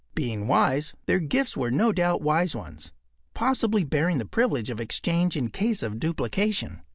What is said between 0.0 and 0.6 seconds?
Being